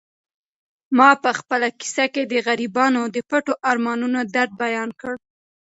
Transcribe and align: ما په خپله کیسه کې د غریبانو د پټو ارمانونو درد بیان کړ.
ما 0.97 1.09
په 1.23 1.29
خپله 1.39 1.67
کیسه 1.79 2.05
کې 2.13 2.23
د 2.31 2.33
غریبانو 2.47 3.01
د 3.15 3.17
پټو 3.29 3.53
ارمانونو 3.69 4.19
درد 4.35 4.51
بیان 4.63 4.89
کړ. 5.01 5.13